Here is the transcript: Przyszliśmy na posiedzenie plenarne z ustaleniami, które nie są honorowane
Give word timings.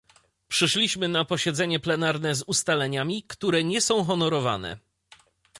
Przyszliśmy 0.47 1.07
na 1.07 1.25
posiedzenie 1.25 1.79
plenarne 1.79 2.35
z 2.35 2.43
ustaleniami, 2.43 3.23
które 3.23 3.63
nie 3.63 3.81
są 3.81 4.03
honorowane 4.03 4.77